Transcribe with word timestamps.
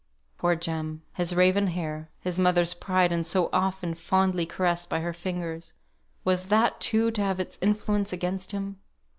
Poor 0.39 0.55
Jem! 0.55 1.03
His 1.13 1.35
raven 1.35 1.67
hair 1.67 2.09
(his 2.21 2.39
mother's 2.39 2.73
pride, 2.73 3.11
and 3.11 3.23
so 3.23 3.51
often 3.53 3.93
fondly 3.93 4.47
caressed 4.47 4.89
by 4.89 5.01
her 5.01 5.13
fingers), 5.13 5.73
was 6.25 6.45
that 6.45 6.79
too 6.81 7.11
to 7.11 7.21
have 7.21 7.39
its 7.39 7.59
influence 7.61 8.11
against 8.11 8.51
him? 8.51 8.77